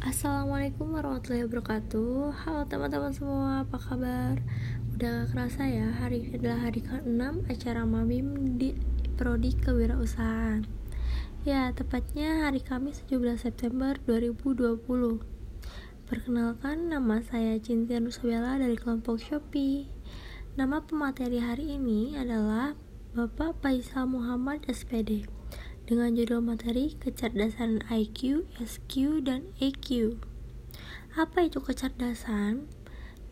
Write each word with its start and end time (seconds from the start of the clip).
Assalamualaikum 0.00 0.96
warahmatullahi 0.96 1.44
wabarakatuh. 1.44 2.32
Halo 2.32 2.64
teman-teman 2.64 3.12
semua, 3.12 3.68
apa 3.68 3.76
kabar? 3.76 4.40
Udah 4.96 5.28
gak 5.28 5.36
kerasa 5.36 5.68
ya, 5.68 5.92
hari 5.92 6.24
ini 6.24 6.40
adalah 6.40 6.72
hari 6.72 6.80
ke-6 6.80 7.20
acara 7.44 7.84
Mabim 7.84 8.56
di 8.56 8.72
Prodi 9.20 9.52
Kewirausahaan. 9.52 10.64
Ya, 11.44 11.76
tepatnya 11.76 12.48
hari 12.48 12.64
Kamis 12.64 13.04
17 13.12 13.44
September 13.44 14.00
2020 14.08 14.80
Perkenalkan, 16.08 16.88
nama 16.88 17.20
saya 17.20 17.60
Cintia 17.60 18.00
Nusabella 18.00 18.56
dari 18.56 18.80
kelompok 18.80 19.20
Shopee. 19.20 19.84
Nama 20.56 20.80
pemateri 20.80 21.44
hari 21.44 21.76
ini 21.76 22.16
adalah 22.16 22.72
Bapak 23.12 23.60
Faisal 23.60 24.08
Muhammad 24.08 24.64
SPD 24.64 25.39
dengan 25.90 26.14
judul 26.14 26.38
materi 26.38 26.94
kecerdasan 27.02 27.82
IQ, 27.90 28.46
SQ, 28.62 29.26
dan 29.26 29.50
EQ. 29.58 30.14
Apa 31.18 31.50
itu 31.50 31.58
kecerdasan? 31.58 32.70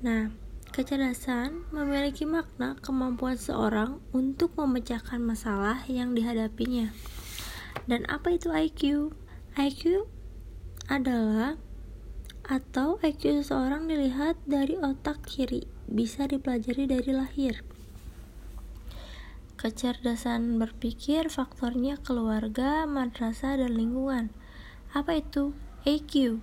Nah, 0.03 0.35
kecerdasan 0.75 1.71
memiliki 1.71 2.27
makna 2.27 2.75
kemampuan 2.83 3.39
seorang 3.39 4.03
untuk 4.11 4.59
memecahkan 4.59 5.23
masalah 5.23 5.87
yang 5.87 6.19
dihadapinya. 6.19 6.91
Dan 7.87 8.03
apa 8.11 8.35
itu 8.35 8.51
IQ? 8.51 9.15
IQ 9.55 10.11
adalah 10.91 11.63
atau 12.43 12.99
IQ 13.07 13.39
seseorang 13.39 13.87
dilihat 13.87 14.35
dari 14.51 14.75
otak 14.83 15.23
kiri, 15.31 15.71
bisa 15.87 16.27
dipelajari 16.27 16.91
dari 16.91 17.15
lahir. 17.15 17.63
Kecerdasan 19.59 20.63
berpikir 20.63 21.27
faktornya 21.35 21.99
keluarga, 21.99 22.87
madrasah, 22.87 23.59
dan 23.59 23.75
lingkungan. 23.75 24.31
Apa 24.95 25.19
itu? 25.19 25.51
EQ. 25.83 26.39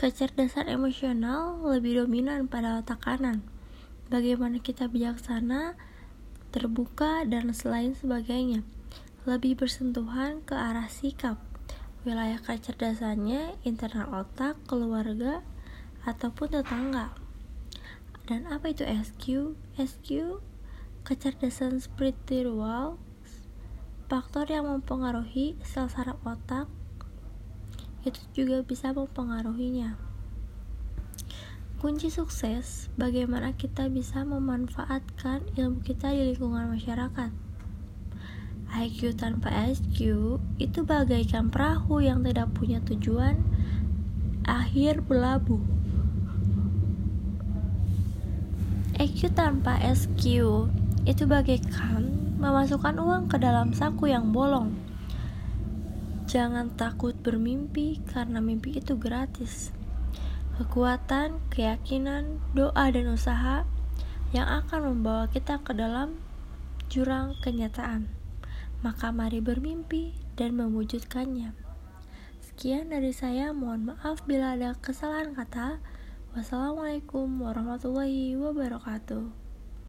Kecerdasan 0.00 0.72
emosional 0.72 1.60
lebih 1.60 2.00
dominan 2.00 2.48
pada 2.48 2.80
otak 2.80 3.04
kanan. 3.04 3.44
Bagaimana 4.08 4.64
kita 4.64 4.88
bijaksana, 4.88 5.76
terbuka, 6.56 7.28
dan 7.28 7.52
selain 7.52 7.92
sebagainya. 7.92 8.64
Lebih 9.28 9.60
bersentuhan 9.60 10.40
ke 10.40 10.56
arah 10.56 10.88
sikap. 10.88 11.36
Wilayah 12.08 12.40
kecerdasannya 12.40 13.60
internal 13.68 14.24
otak, 14.24 14.56
keluarga, 14.64 15.44
ataupun 16.08 16.48
tetangga. 16.48 17.12
Dan 18.24 18.48
apa 18.48 18.72
itu 18.72 18.88
SQ? 18.88 19.52
SQ 19.76 20.40
kecerdasan 21.06 21.78
spiritual 21.78 22.98
faktor 24.10 24.42
yang 24.50 24.66
mempengaruhi 24.66 25.54
sel 25.62 25.86
saraf 25.86 26.18
otak 26.26 26.66
itu 28.02 28.18
juga 28.34 28.66
bisa 28.66 28.90
mempengaruhinya. 28.90 29.94
Kunci 31.78 32.10
sukses 32.10 32.90
bagaimana 32.98 33.54
kita 33.54 33.86
bisa 33.86 34.26
memanfaatkan 34.26 35.46
ilmu 35.54 35.78
kita 35.86 36.10
di 36.10 36.34
lingkungan 36.34 36.74
masyarakat. 36.74 37.30
IQ 38.66 39.14
tanpa 39.14 39.54
SQ 39.62 39.98
itu 40.58 40.80
bagaikan 40.82 41.54
perahu 41.54 42.02
yang 42.02 42.26
tidak 42.26 42.50
punya 42.50 42.82
tujuan 42.82 43.38
akhir 44.42 45.06
berlabuh. 45.06 45.62
EQ 48.98 49.38
tanpa 49.38 49.78
SQ 49.86 50.26
itu 51.06 51.22
bagaikan 51.22 52.34
memasukkan 52.42 52.98
uang 52.98 53.30
ke 53.30 53.38
dalam 53.38 53.70
saku 53.70 54.10
yang 54.10 54.34
bolong. 54.34 54.74
Jangan 56.26 56.74
takut 56.74 57.14
bermimpi 57.22 58.02
karena 58.10 58.42
mimpi 58.42 58.82
itu 58.82 58.98
gratis. 58.98 59.70
Kekuatan, 60.58 61.38
keyakinan, 61.54 62.42
doa, 62.58 62.90
dan 62.90 63.06
usaha 63.14 63.62
yang 64.34 64.50
akan 64.50 64.90
membawa 64.90 65.30
kita 65.30 65.62
ke 65.62 65.70
dalam 65.78 66.18
jurang 66.90 67.38
kenyataan. 67.38 68.10
Maka 68.82 69.14
mari 69.14 69.38
bermimpi 69.38 70.18
dan 70.34 70.58
mewujudkannya. 70.58 71.54
Sekian 72.42 72.90
dari 72.90 73.14
saya, 73.14 73.54
mohon 73.54 73.94
maaf 73.94 74.26
bila 74.26 74.58
ada 74.58 74.74
kesalahan 74.82 75.38
kata. 75.38 75.78
Wassalamualaikum 76.34 77.38
warahmatullahi 77.38 78.34
wabarakatuh. 78.34 79.45